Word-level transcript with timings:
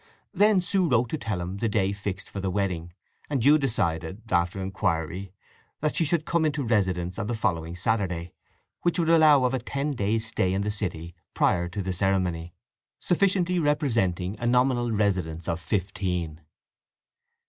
Then 0.33 0.61
Sue 0.61 0.89
wrote 0.89 1.09
to 1.09 1.17
tell 1.19 1.39
him 1.39 1.57
the 1.57 1.69
day 1.69 1.91
fixed 1.93 2.31
for 2.31 2.39
the 2.39 2.49
wedding; 2.49 2.91
and 3.29 3.39
Jude 3.39 3.61
decided, 3.61 4.23
after 4.31 4.59
inquiry, 4.59 5.31
that 5.79 5.95
she 5.95 6.05
should 6.05 6.25
come 6.25 6.43
into 6.43 6.63
residence 6.65 7.19
on 7.19 7.27
the 7.27 7.35
following 7.35 7.75
Saturday, 7.75 8.33
which 8.81 8.97
would 8.97 9.09
allow 9.09 9.43
of 9.45 9.53
a 9.53 9.59
ten 9.59 9.91
days' 9.93 10.25
stay 10.25 10.55
in 10.55 10.61
the 10.63 10.71
city 10.71 11.13
prior 11.35 11.69
to 11.69 11.83
the 11.83 11.93
ceremony, 11.93 12.55
sufficiently 12.99 13.59
representing 13.59 14.35
a 14.39 14.47
nominal 14.47 14.91
residence 14.91 15.47
of 15.47 15.59
fifteen. 15.59 16.41